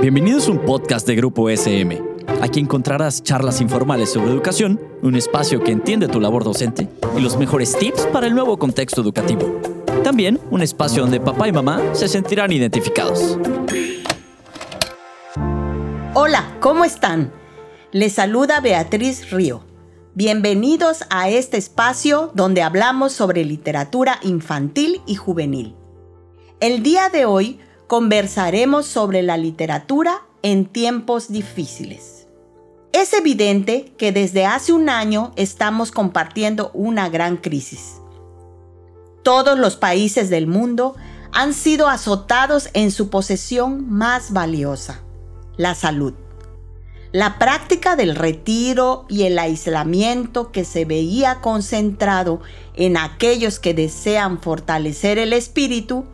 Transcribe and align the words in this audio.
Bienvenidos 0.00 0.48
a 0.48 0.52
un 0.52 0.58
podcast 0.60 1.06
de 1.06 1.14
Grupo 1.14 1.48
SM. 1.48 2.02
Aquí 2.40 2.60
encontrarás 2.60 3.22
charlas 3.22 3.60
informales 3.60 4.12
sobre 4.12 4.30
educación, 4.30 4.80
un 5.02 5.14
espacio 5.14 5.62
que 5.62 5.72
entiende 5.72 6.08
tu 6.08 6.20
labor 6.20 6.44
docente 6.44 6.88
y 7.16 7.20
los 7.20 7.36
mejores 7.36 7.76
tips 7.78 8.06
para 8.06 8.26
el 8.26 8.34
nuevo 8.34 8.58
contexto 8.58 9.00
educativo. 9.00 9.60
También 10.02 10.40
un 10.50 10.62
espacio 10.62 11.02
donde 11.02 11.20
papá 11.20 11.48
y 11.48 11.52
mamá 11.52 11.80
se 11.92 12.08
sentirán 12.08 12.52
identificados. 12.52 13.38
Hola, 16.14 16.56
¿cómo 16.60 16.84
están? 16.84 17.32
Les 17.90 18.14
saluda 18.14 18.60
Beatriz 18.60 19.30
Río. 19.30 19.64
Bienvenidos 20.14 21.04
a 21.10 21.28
este 21.28 21.56
espacio 21.56 22.30
donde 22.34 22.62
hablamos 22.62 23.12
sobre 23.12 23.44
literatura 23.44 24.18
infantil 24.22 25.00
y 25.06 25.14
juvenil. 25.14 25.74
El 26.60 26.82
día 26.82 27.08
de 27.08 27.24
hoy 27.24 27.60
conversaremos 27.92 28.86
sobre 28.86 29.20
la 29.20 29.36
literatura 29.36 30.22
en 30.40 30.64
tiempos 30.64 31.30
difíciles. 31.30 32.26
Es 32.94 33.12
evidente 33.12 33.92
que 33.98 34.12
desde 34.12 34.46
hace 34.46 34.72
un 34.72 34.88
año 34.88 35.34
estamos 35.36 35.92
compartiendo 35.92 36.70
una 36.72 37.10
gran 37.10 37.36
crisis. 37.36 38.00
Todos 39.22 39.58
los 39.58 39.76
países 39.76 40.30
del 40.30 40.46
mundo 40.46 40.96
han 41.32 41.52
sido 41.52 41.86
azotados 41.86 42.70
en 42.72 42.92
su 42.92 43.10
posesión 43.10 43.90
más 43.90 44.32
valiosa, 44.32 45.02
la 45.58 45.74
salud. 45.74 46.14
La 47.12 47.38
práctica 47.38 47.94
del 47.94 48.16
retiro 48.16 49.04
y 49.10 49.24
el 49.24 49.38
aislamiento 49.38 50.50
que 50.50 50.64
se 50.64 50.86
veía 50.86 51.42
concentrado 51.42 52.40
en 52.72 52.96
aquellos 52.96 53.58
que 53.58 53.74
desean 53.74 54.40
fortalecer 54.40 55.18
el 55.18 55.34
espíritu 55.34 56.06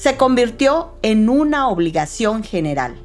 se 0.00 0.16
convirtió 0.16 0.94
en 1.02 1.28
una 1.28 1.68
obligación 1.68 2.42
general. 2.42 2.96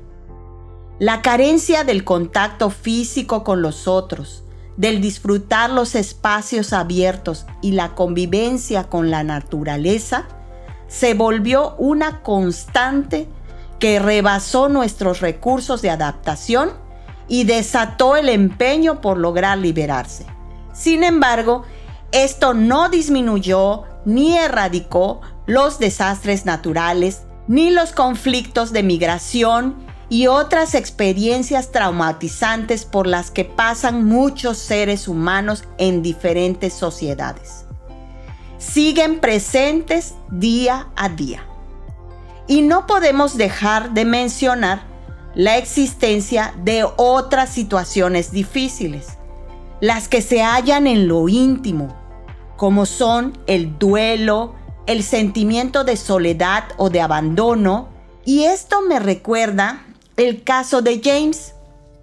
La 0.97 1.21
carencia 1.21 1.83
del 1.83 2.05
contacto 2.05 2.69
físico 2.69 3.43
con 3.43 3.61
los 3.61 3.89
otros, 3.89 4.45
del 4.77 5.01
disfrutar 5.01 5.71
los 5.71 5.93
espacios 5.93 6.71
abiertos 6.71 7.47
y 7.61 7.73
la 7.73 7.95
convivencia 7.95 8.85
con 8.85 9.11
la 9.11 9.25
naturaleza, 9.25 10.29
se 10.87 11.15
volvió 11.15 11.75
una 11.79 12.21
constante 12.21 13.27
que 13.77 13.99
rebasó 13.99 14.69
nuestros 14.69 15.19
recursos 15.19 15.81
de 15.81 15.89
adaptación 15.89 16.71
y 17.27 17.43
desató 17.43 18.15
el 18.15 18.29
empeño 18.29 19.01
por 19.01 19.17
lograr 19.17 19.57
liberarse. 19.57 20.25
Sin 20.73 21.03
embargo, 21.03 21.63
esto 22.13 22.53
no 22.53 22.87
disminuyó 22.87 23.83
ni 24.05 24.37
erradicó 24.37 25.19
los 25.45 25.79
desastres 25.79 26.45
naturales, 26.45 27.23
ni 27.47 27.69
los 27.69 27.91
conflictos 27.91 28.71
de 28.71 28.83
migración 28.83 29.75
y 30.09 30.27
otras 30.27 30.75
experiencias 30.75 31.71
traumatizantes 31.71 32.85
por 32.85 33.07
las 33.07 33.31
que 33.31 33.45
pasan 33.45 34.05
muchos 34.05 34.57
seres 34.57 35.07
humanos 35.07 35.63
en 35.77 36.01
diferentes 36.01 36.73
sociedades. 36.73 37.65
Siguen 38.57 39.19
presentes 39.19 40.15
día 40.29 40.87
a 40.95 41.09
día. 41.09 41.45
Y 42.47 42.61
no 42.61 42.85
podemos 42.85 43.37
dejar 43.37 43.93
de 43.93 44.05
mencionar 44.05 44.83
la 45.33 45.57
existencia 45.57 46.53
de 46.63 46.85
otras 46.95 47.49
situaciones 47.49 48.31
difíciles, 48.31 49.17
las 49.81 50.07
que 50.07 50.21
se 50.21 50.41
hallan 50.41 50.87
en 50.87 51.07
lo 51.07 51.27
íntimo, 51.27 51.95
como 52.55 52.85
son 52.85 53.37
el 53.47 53.77
duelo, 53.77 54.55
el 54.87 55.03
sentimiento 55.03 55.83
de 55.83 55.97
soledad 55.97 56.65
o 56.77 56.89
de 56.89 57.01
abandono, 57.01 57.89
y 58.23 58.43
esto 58.43 58.81
me 58.81 58.99
recuerda 58.99 59.85
el 60.17 60.43
caso 60.43 60.81
de 60.81 61.01
James, 61.03 61.53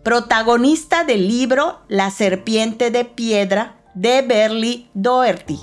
protagonista 0.02 1.04
del 1.04 1.28
libro 1.28 1.80
La 1.88 2.10
serpiente 2.10 2.90
de 2.90 3.04
piedra 3.04 3.76
de 3.94 4.22
Berly 4.22 4.90
Doherty, 4.94 5.60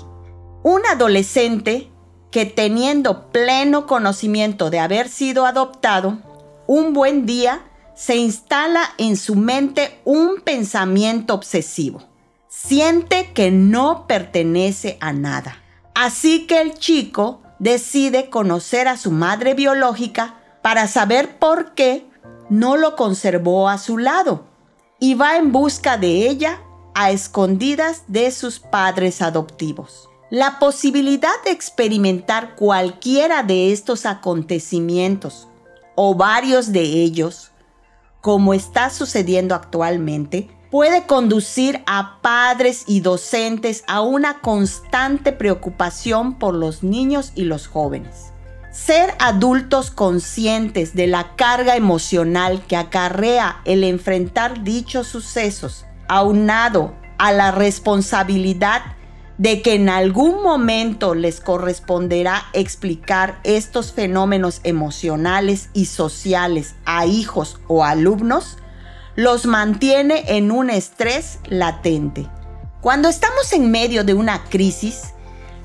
un 0.62 0.80
adolescente 0.90 1.90
que 2.30 2.46
teniendo 2.46 3.30
pleno 3.30 3.86
conocimiento 3.86 4.70
de 4.70 4.78
haber 4.78 5.08
sido 5.08 5.46
adoptado, 5.46 6.18
un 6.66 6.92
buen 6.92 7.26
día 7.26 7.62
se 7.94 8.16
instala 8.16 8.82
en 8.96 9.16
su 9.16 9.34
mente 9.34 10.00
un 10.04 10.40
pensamiento 10.40 11.34
obsesivo. 11.34 12.02
Siente 12.48 13.32
que 13.34 13.50
no 13.50 14.06
pertenece 14.06 14.96
a 15.00 15.12
nada 15.12 15.56
Así 16.00 16.46
que 16.46 16.62
el 16.62 16.78
chico 16.78 17.42
decide 17.58 18.30
conocer 18.30 18.88
a 18.88 18.96
su 18.96 19.10
madre 19.10 19.52
biológica 19.52 20.36
para 20.62 20.88
saber 20.88 21.38
por 21.38 21.74
qué 21.74 22.06
no 22.48 22.78
lo 22.78 22.96
conservó 22.96 23.68
a 23.68 23.76
su 23.76 23.98
lado 23.98 24.46
y 24.98 25.12
va 25.12 25.36
en 25.36 25.52
busca 25.52 25.98
de 25.98 26.26
ella 26.26 26.62
a 26.94 27.10
escondidas 27.10 28.04
de 28.06 28.30
sus 28.30 28.60
padres 28.60 29.20
adoptivos. 29.20 30.08
La 30.30 30.58
posibilidad 30.58 31.34
de 31.44 31.50
experimentar 31.50 32.54
cualquiera 32.54 33.42
de 33.42 33.70
estos 33.70 34.06
acontecimientos 34.06 35.48
o 35.96 36.14
varios 36.14 36.72
de 36.72 36.80
ellos, 36.80 37.50
como 38.22 38.54
está 38.54 38.88
sucediendo 38.88 39.54
actualmente, 39.54 40.48
puede 40.70 41.06
conducir 41.06 41.82
a 41.86 42.20
padres 42.22 42.84
y 42.86 43.00
docentes 43.00 43.84
a 43.86 44.00
una 44.00 44.40
constante 44.40 45.32
preocupación 45.32 46.38
por 46.38 46.54
los 46.54 46.82
niños 46.82 47.32
y 47.34 47.44
los 47.44 47.66
jóvenes. 47.66 48.32
Ser 48.70 49.14
adultos 49.18 49.90
conscientes 49.90 50.94
de 50.94 51.08
la 51.08 51.34
carga 51.34 51.74
emocional 51.74 52.62
que 52.68 52.76
acarrea 52.76 53.60
el 53.64 53.82
enfrentar 53.82 54.62
dichos 54.62 55.08
sucesos, 55.08 55.86
aunado 56.08 56.94
a 57.18 57.32
la 57.32 57.50
responsabilidad 57.50 58.82
de 59.38 59.62
que 59.62 59.74
en 59.74 59.88
algún 59.88 60.42
momento 60.42 61.14
les 61.14 61.40
corresponderá 61.40 62.44
explicar 62.52 63.40
estos 63.42 63.90
fenómenos 63.90 64.60
emocionales 64.64 65.70
y 65.72 65.86
sociales 65.86 66.76
a 66.84 67.06
hijos 67.06 67.58
o 67.66 67.82
alumnos, 67.82 68.58
los 69.16 69.46
mantiene 69.46 70.24
en 70.36 70.50
un 70.50 70.70
estrés 70.70 71.38
latente. 71.46 72.28
Cuando 72.80 73.08
estamos 73.08 73.52
en 73.52 73.70
medio 73.70 74.04
de 74.04 74.14
una 74.14 74.44
crisis, 74.44 75.14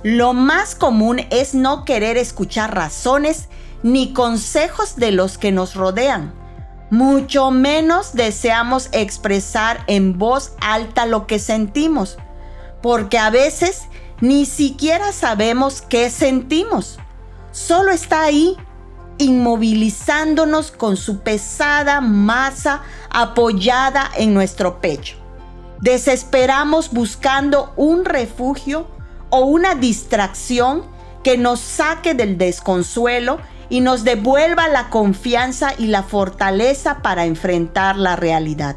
lo 0.03 0.33
más 0.33 0.75
común 0.75 1.21
es 1.29 1.55
no 1.55 1.85
querer 1.85 2.17
escuchar 2.17 2.75
razones 2.75 3.49
ni 3.83 4.13
consejos 4.13 4.95
de 4.97 5.11
los 5.11 5.37
que 5.37 5.51
nos 5.51 5.75
rodean. 5.75 6.33
Mucho 6.91 7.51
menos 7.51 8.13
deseamos 8.13 8.89
expresar 8.91 9.83
en 9.87 10.17
voz 10.17 10.53
alta 10.61 11.05
lo 11.05 11.25
que 11.25 11.39
sentimos, 11.39 12.17
porque 12.81 13.17
a 13.17 13.29
veces 13.29 13.83
ni 14.21 14.45
siquiera 14.45 15.11
sabemos 15.11 15.81
qué 15.81 16.09
sentimos. 16.09 16.99
Solo 17.51 17.91
está 17.91 18.23
ahí 18.23 18.57
inmovilizándonos 19.17 20.71
con 20.71 20.97
su 20.97 21.19
pesada 21.19 22.01
masa 22.01 22.81
apoyada 23.09 24.11
en 24.17 24.33
nuestro 24.33 24.81
pecho. 24.81 25.17
Desesperamos 25.81 26.91
buscando 26.91 27.73
un 27.75 28.05
refugio 28.05 28.87
o 29.29 29.41
una 29.41 29.75
distracción 29.75 30.83
que 31.23 31.37
nos 31.37 31.59
saque 31.59 32.13
del 32.13 32.37
desconsuelo 32.37 33.39
y 33.69 33.81
nos 33.81 34.03
devuelva 34.03 34.67
la 34.67 34.89
confianza 34.89 35.73
y 35.77 35.87
la 35.87 36.03
fortaleza 36.03 37.01
para 37.01 37.25
enfrentar 37.25 37.97
la 37.97 38.15
realidad. 38.15 38.75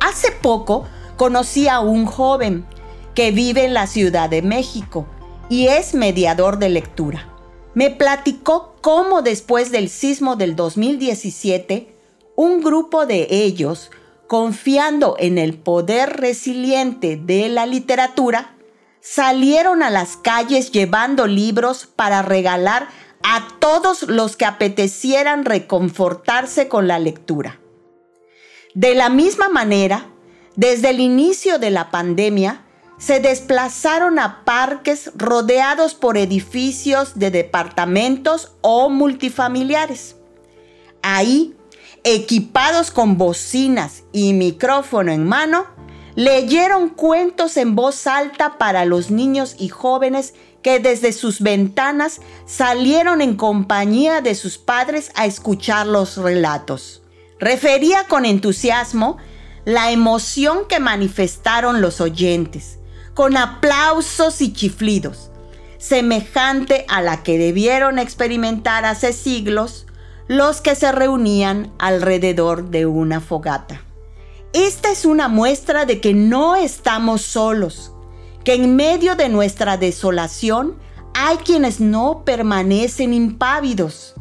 Hace 0.00 0.32
poco 0.32 0.84
conocí 1.16 1.66
a 1.68 1.80
un 1.80 2.06
joven 2.06 2.66
que 3.14 3.30
vive 3.30 3.64
en 3.64 3.74
la 3.74 3.86
Ciudad 3.86 4.28
de 4.28 4.42
México 4.42 5.06
y 5.48 5.68
es 5.68 5.94
mediador 5.94 6.58
de 6.58 6.68
lectura 6.68 7.27
me 7.78 7.90
platicó 7.90 8.74
cómo 8.80 9.22
después 9.22 9.70
del 9.70 9.88
sismo 9.88 10.34
del 10.34 10.56
2017, 10.56 11.94
un 12.34 12.60
grupo 12.60 13.06
de 13.06 13.28
ellos, 13.30 13.92
confiando 14.26 15.14
en 15.16 15.38
el 15.38 15.56
poder 15.56 16.16
resiliente 16.16 17.14
de 17.16 17.48
la 17.48 17.66
literatura, 17.66 18.56
salieron 19.00 19.84
a 19.84 19.90
las 19.90 20.16
calles 20.16 20.72
llevando 20.72 21.28
libros 21.28 21.86
para 21.86 22.22
regalar 22.22 22.88
a 23.22 23.46
todos 23.60 24.02
los 24.02 24.36
que 24.36 24.44
apetecieran 24.44 25.44
reconfortarse 25.44 26.66
con 26.66 26.88
la 26.88 26.98
lectura. 26.98 27.60
De 28.74 28.96
la 28.96 29.08
misma 29.08 29.50
manera, 29.50 30.08
desde 30.56 30.90
el 30.90 30.98
inicio 30.98 31.60
de 31.60 31.70
la 31.70 31.92
pandemia, 31.92 32.64
se 32.98 33.20
desplazaron 33.20 34.18
a 34.18 34.44
parques 34.44 35.12
rodeados 35.14 35.94
por 35.94 36.18
edificios 36.18 37.18
de 37.18 37.30
departamentos 37.30 38.52
o 38.60 38.90
multifamiliares. 38.90 40.16
Ahí, 41.02 41.54
equipados 42.02 42.90
con 42.90 43.16
bocinas 43.16 44.02
y 44.12 44.32
micrófono 44.32 45.12
en 45.12 45.24
mano, 45.24 45.66
leyeron 46.16 46.88
cuentos 46.88 47.56
en 47.56 47.76
voz 47.76 48.08
alta 48.08 48.58
para 48.58 48.84
los 48.84 49.12
niños 49.12 49.54
y 49.58 49.68
jóvenes 49.68 50.34
que 50.62 50.80
desde 50.80 51.12
sus 51.12 51.40
ventanas 51.40 52.20
salieron 52.44 53.20
en 53.20 53.36
compañía 53.36 54.20
de 54.20 54.34
sus 54.34 54.58
padres 54.58 55.12
a 55.14 55.26
escuchar 55.26 55.86
los 55.86 56.16
relatos. 56.16 57.02
Refería 57.38 58.08
con 58.08 58.24
entusiasmo 58.24 59.18
la 59.64 59.92
emoción 59.92 60.66
que 60.68 60.80
manifestaron 60.80 61.80
los 61.80 62.00
oyentes, 62.00 62.77
con 63.18 63.36
aplausos 63.36 64.40
y 64.40 64.52
chiflidos, 64.52 65.32
semejante 65.76 66.86
a 66.88 67.02
la 67.02 67.24
que 67.24 67.36
debieron 67.36 67.98
experimentar 67.98 68.84
hace 68.84 69.12
siglos 69.12 69.86
los 70.28 70.60
que 70.60 70.76
se 70.76 70.92
reunían 70.92 71.72
alrededor 71.80 72.70
de 72.70 72.86
una 72.86 73.20
fogata. 73.20 73.82
Esta 74.52 74.92
es 74.92 75.04
una 75.04 75.26
muestra 75.26 75.84
de 75.84 76.00
que 76.00 76.14
no 76.14 76.54
estamos 76.54 77.22
solos, 77.22 77.90
que 78.44 78.54
en 78.54 78.76
medio 78.76 79.16
de 79.16 79.28
nuestra 79.28 79.76
desolación 79.76 80.78
hay 81.12 81.38
quienes 81.38 81.80
no 81.80 82.22
permanecen 82.24 83.12
impávidos, 83.12 84.14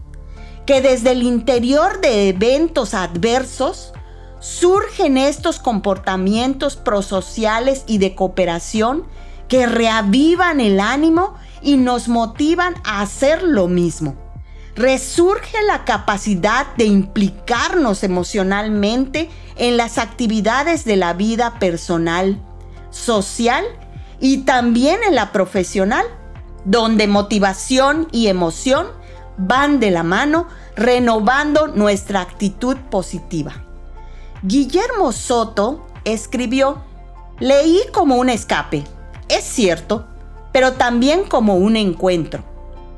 que 0.65 0.81
desde 0.81 1.11
el 1.11 1.21
interior 1.21 2.01
de 2.01 2.29
eventos 2.29 2.95
adversos 2.95 3.93
surgen 4.39 5.17
estos 5.17 5.59
comportamientos 5.59 6.75
prosociales 6.75 7.83
y 7.87 7.97
de 7.97 8.15
cooperación 8.15 9.05
que 9.47 9.65
reavivan 9.65 10.59
el 10.59 10.79
ánimo 10.79 11.35
y 11.61 11.77
nos 11.77 12.07
motivan 12.07 12.75
a 12.83 13.01
hacer 13.01 13.43
lo 13.43 13.67
mismo. 13.67 14.15
Resurge 14.75 15.57
la 15.65 15.85
capacidad 15.85 16.67
de 16.75 16.85
implicarnos 16.85 18.03
emocionalmente 18.03 19.29
en 19.55 19.75
las 19.75 19.97
actividades 19.97 20.85
de 20.85 20.97
la 20.97 21.13
vida 21.13 21.57
personal, 21.59 22.39
social 22.91 23.65
y 24.19 24.39
también 24.39 24.99
en 25.07 25.15
la 25.15 25.31
profesional, 25.31 26.05
donde 26.63 27.07
motivación 27.07 28.07
y 28.11 28.27
emoción 28.27 28.87
van 29.37 29.79
de 29.79 29.91
la 29.91 30.03
mano 30.03 30.47
renovando 30.75 31.67
nuestra 31.67 32.21
actitud 32.21 32.77
positiva. 32.91 33.66
Guillermo 34.43 35.11
Soto 35.13 35.87
escribió, 36.03 36.83
leí 37.39 37.81
como 37.91 38.17
un 38.17 38.29
escape, 38.29 38.83
es 39.29 39.43
cierto, 39.43 40.05
pero 40.51 40.73
también 40.73 41.23
como 41.23 41.55
un 41.55 41.75
encuentro, 41.75 42.43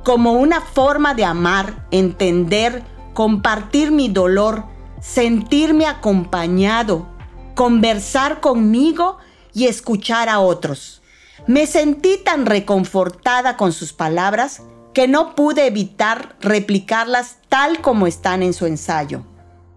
como 0.03 0.33
una 0.33 0.59
forma 0.59 1.13
de 1.13 1.23
amar, 1.23 1.87
entender, 1.91 2.83
compartir 3.13 3.91
mi 3.91 4.09
dolor, 4.09 4.65
sentirme 4.99 5.85
acompañado, 5.85 7.07
conversar 7.55 8.41
conmigo 8.41 9.17
y 9.53 9.67
escuchar 9.67 10.27
a 10.27 10.41
otros. 10.41 11.01
Me 11.47 11.67
sentí 11.67 12.17
tan 12.17 12.47
reconfortada 12.47 13.55
con 13.55 13.71
sus 13.71 13.93
palabras 13.93 14.61
que 14.93 15.07
no 15.07 15.35
pude 15.35 15.67
evitar 15.67 16.35
replicarlas 16.41 17.37
tal 17.47 17.79
como 17.79 18.07
están 18.07 18.43
en 18.43 18.53
su 18.53 18.65
ensayo, 18.65 19.23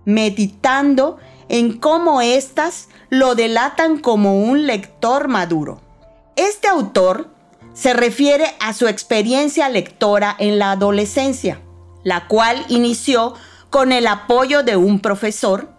meditando 0.05 1.19
en 1.48 1.78
cómo 1.78 2.20
éstas 2.20 2.88
lo 3.10 3.34
delatan 3.34 3.98
como 3.98 4.42
un 4.42 4.66
lector 4.66 5.28
maduro. 5.28 5.80
Este 6.36 6.68
autor 6.68 7.28
se 7.74 7.92
refiere 7.92 8.54
a 8.60 8.72
su 8.72 8.88
experiencia 8.88 9.68
lectora 9.68 10.34
en 10.38 10.58
la 10.58 10.72
adolescencia, 10.72 11.60
la 12.04 12.28
cual 12.28 12.64
inició 12.68 13.34
con 13.70 13.92
el 13.92 14.06
apoyo 14.06 14.62
de 14.62 14.76
un 14.76 15.00
profesor 15.00 15.70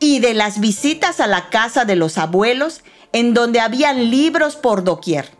y 0.00 0.20
de 0.20 0.34
las 0.34 0.60
visitas 0.60 1.20
a 1.20 1.26
la 1.26 1.50
casa 1.50 1.84
de 1.84 1.96
los 1.96 2.18
abuelos 2.18 2.82
en 3.12 3.34
donde 3.34 3.60
habían 3.60 4.10
libros 4.10 4.56
por 4.56 4.84
doquier. 4.84 5.30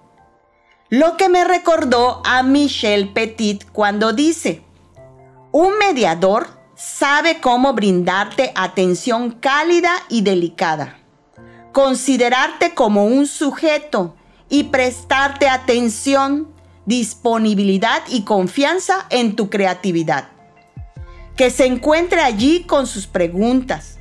Lo 0.91 1.17
que 1.17 1.29
me 1.29 1.45
recordó 1.45 2.23
a 2.25 2.43
Michel 2.43 3.13
Petit 3.13 3.65
cuando 3.73 4.13
dice, 4.13 4.63
un 5.53 5.79
mediador 5.79 6.58
sabe 6.79 7.41
cómo 7.41 7.73
brindarte 7.73 8.53
atención 8.55 9.33
cálida 9.33 9.91
y 10.09 10.21
delicada, 10.23 10.97
considerarte 11.73 12.73
como 12.73 13.05
un 13.05 13.27
sujeto 13.27 14.15
y 14.49 14.65
prestarte 14.65 15.49
atención, 15.49 16.55
disponibilidad 16.87 18.03
y 18.09 18.23
confianza 18.23 19.07
en 19.11 19.35
tu 19.35 19.51
creatividad. 19.51 20.29
Que 21.37 21.51
se 21.51 21.67
encuentre 21.67 22.21
allí 22.21 22.63
con 22.63 22.87
sus 22.87 23.09
preguntas, 23.09 23.99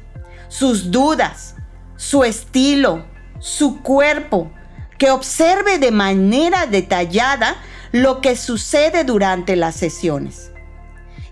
sus 0.48 0.92
dudas, 0.92 1.56
su 1.96 2.24
estilo, 2.24 3.06
su 3.40 3.82
cuerpo, 3.82 4.52
que 5.00 5.10
observe 5.10 5.80
de 5.80 5.92
manera 5.92 6.68
detallada 6.68 7.56
lo 7.92 8.22
que 8.22 8.36
sucede 8.36 9.04
durante 9.04 9.56
las 9.56 9.76
sesiones 9.76 10.52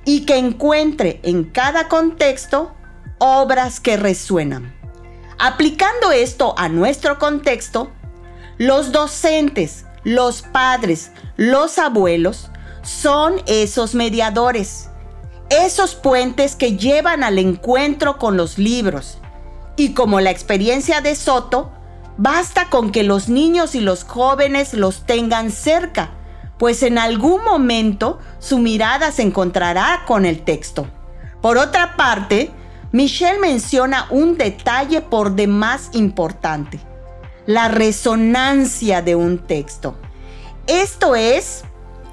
y 0.06 0.22
que 0.22 0.38
encuentre 0.38 1.20
en 1.24 1.44
cada 1.44 1.88
contexto 1.88 2.74
obras 3.18 3.80
que 3.80 3.98
resuenan. 3.98 4.74
Aplicando 5.38 6.12
esto 6.12 6.54
a 6.58 6.70
nuestro 6.70 7.20
contexto, 7.20 7.92
los 8.58 8.92
docentes, 8.92 9.86
los 10.04 10.44
padres, 10.44 11.12
los 11.36 11.78
abuelos 11.80 12.50
son 12.84 13.42
esos 13.48 13.96
mediadores, 13.96 14.90
esos 15.50 15.96
puentes 15.96 16.56
que 16.56 16.78
llevan 16.78 17.24
al 17.24 17.40
encuentro 17.40 18.18
con 18.18 18.38
los 18.38 18.58
libros. 18.58 19.18
Y 19.76 19.94
como 19.94 20.22
la 20.22 20.32
experiencia 20.32 21.02
de 21.02 21.16
Soto, 21.16 21.72
basta 22.18 22.70
con 22.70 22.92
que 22.92 23.04
los 23.04 23.28
niños 23.28 23.76
y 23.76 23.82
los 23.82 24.04
jóvenes 24.04 24.74
los 24.74 25.06
tengan 25.06 25.52
cerca 25.52 26.12
pues 26.58 26.84
en 26.84 26.98
algún 26.98 27.44
momento 27.44 28.20
su 28.40 28.60
mirada 28.60 29.12
se 29.12 29.24
encontrará 29.24 30.04
con 30.08 30.26
el 30.26 30.44
texto. 30.44 30.88
Por 31.42 31.58
otra 31.58 31.96
parte, 31.96 32.52
Michelle 32.92 33.40
menciona 33.40 34.08
un 34.10 34.38
detalle 34.38 35.02
por 35.02 35.36
demás 35.36 35.90
importante, 35.94 36.80
la 37.46 37.68
resonancia 37.68 39.02
de 39.02 39.16
un 39.16 39.40
texto. 39.40 39.96
Esto 40.68 41.16
es 41.16 41.64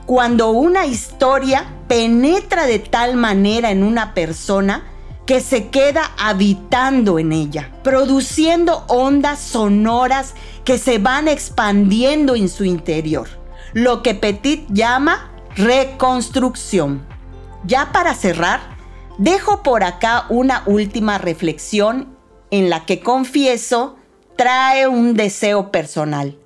cuando 0.06 0.50
una 0.50 0.86
historia 0.86 1.66
penetra 1.86 2.66
de 2.66 2.80
tal 2.80 3.16
manera 3.16 3.70
en 3.70 3.84
una 3.84 4.12
persona 4.12 4.88
que 5.24 5.40
se 5.40 5.68
queda 5.68 6.10
habitando 6.18 7.20
en 7.20 7.30
ella, 7.30 7.70
produciendo 7.84 8.84
ondas 8.88 9.38
sonoras 9.38 10.34
que 10.64 10.78
se 10.78 10.98
van 10.98 11.28
expandiendo 11.28 12.34
en 12.34 12.48
su 12.48 12.64
interior 12.64 13.41
lo 13.72 14.02
que 14.02 14.14
Petit 14.14 14.66
llama 14.70 15.30
reconstrucción. 15.56 17.06
Ya 17.64 17.92
para 17.92 18.14
cerrar, 18.14 18.60
dejo 19.19 19.62
por 19.62 19.84
acá 19.84 20.26
una 20.28 20.62
última 20.66 21.19
reflexión 21.19 22.17
en 22.50 22.70
la 22.70 22.84
que 22.84 23.00
confieso 23.00 23.96
trae 24.36 24.86
un 24.88 25.14
deseo 25.14 25.70
personal. 25.70 26.38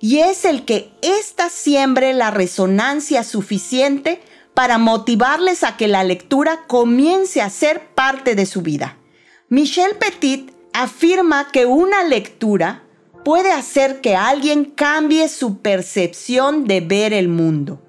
Y 0.00 0.18
es 0.18 0.44
el 0.44 0.64
que 0.64 0.92
ésta 1.02 1.48
siembre 1.48 2.12
la 2.12 2.30
resonancia 2.30 3.24
suficiente 3.24 4.20
para 4.54 4.78
motivarles 4.78 5.64
a 5.64 5.76
que 5.76 5.88
la 5.88 6.04
lectura 6.04 6.64
comience 6.66 7.42
a 7.42 7.50
ser 7.50 7.88
parte 7.94 8.34
de 8.34 8.46
su 8.46 8.62
vida. 8.62 8.96
Michel 9.48 9.96
Petit 9.96 10.50
afirma 10.72 11.50
que 11.50 11.66
una 11.66 12.04
lectura 12.04 12.82
puede 13.26 13.50
hacer 13.50 14.00
que 14.00 14.14
alguien 14.14 14.64
cambie 14.64 15.28
su 15.28 15.58
percepción 15.58 16.64
de 16.64 16.80
ver 16.80 17.12
el 17.12 17.26
mundo. 17.26 17.82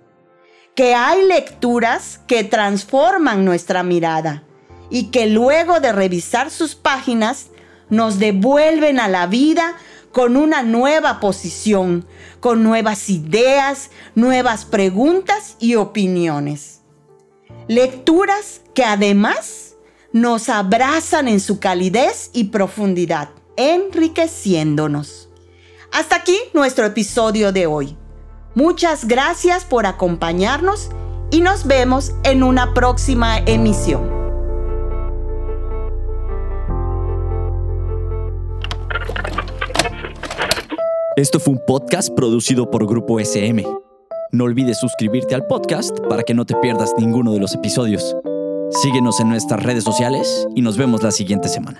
Que 0.73 0.95
hay 0.95 1.27
lecturas 1.27 2.19
que 2.25 2.43
transforman 2.43 3.45
nuestra 3.45 3.83
mirada 3.83 4.45
y 4.89 5.11
que 5.11 5.27
luego 5.27 5.79
de 5.79 5.91
revisar 5.91 6.49
sus 6.49 6.73
páginas 6.73 7.51
nos 7.87 8.17
devuelven 8.17 8.99
a 8.99 9.07
la 9.07 9.27
vida 9.27 9.75
con 10.11 10.37
una 10.37 10.63
nueva 10.63 11.19
posición, 11.19 12.07
con 12.39 12.63
nuevas 12.63 13.07
ideas, 13.07 13.91
nuevas 14.15 14.65
preguntas 14.65 15.55
y 15.59 15.75
opiniones. 15.75 16.81
Lecturas 17.67 18.61
que 18.73 18.83
además 18.83 19.75
nos 20.13 20.49
abrazan 20.49 21.27
en 21.27 21.39
su 21.39 21.59
calidez 21.59 22.31
y 22.33 22.45
profundidad, 22.45 23.29
enriqueciéndonos. 23.55 25.16
Hasta 25.97 26.17
aquí 26.17 26.37
nuestro 26.53 26.85
episodio 26.85 27.51
de 27.51 27.65
hoy. 27.65 27.97
Muchas 28.53 29.07
gracias 29.07 29.65
por 29.65 29.87
acompañarnos 29.87 30.91
y 31.31 31.41
nos 31.41 31.65
vemos 31.65 32.11
en 32.23 32.43
una 32.43 32.75
próxima 32.75 33.39
emisión. 33.39 34.07
Esto 41.15 41.39
fue 41.39 41.55
un 41.55 41.61
podcast 41.65 42.13
producido 42.13 42.69
por 42.69 42.85
Grupo 42.85 43.19
SM. 43.19 43.65
No 44.31 44.43
olvides 44.43 44.79
suscribirte 44.79 45.33
al 45.33 45.47
podcast 45.47 45.99
para 46.01 46.21
que 46.21 46.35
no 46.35 46.45
te 46.45 46.53
pierdas 46.57 46.93
ninguno 46.99 47.33
de 47.33 47.39
los 47.39 47.55
episodios. 47.55 48.15
Síguenos 48.83 49.19
en 49.19 49.29
nuestras 49.29 49.63
redes 49.63 49.83
sociales 49.83 50.47
y 50.53 50.61
nos 50.61 50.77
vemos 50.77 51.01
la 51.01 51.09
siguiente 51.09 51.49
semana. 51.49 51.79